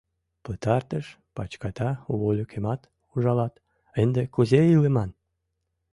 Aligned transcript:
Пытартыш 0.43 1.05
пачката 1.35 1.89
вольыкемат 2.19 2.81
ужалат, 3.13 3.53
ынде 4.01 4.23
кузе 4.33 4.61
илыман? 4.73 5.09